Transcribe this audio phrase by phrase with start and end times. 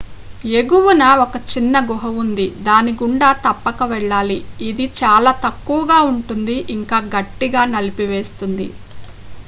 [0.51, 4.37] ఎగువన ఒక చిన్న గుహ ఉంది దాని గుండా తప్పక వెళ్ళాలి
[4.69, 8.67] ఇది చాలా తక్కువగా ఉంటుంది ఇంకా గట్టిగా నలిపివేస్తుంది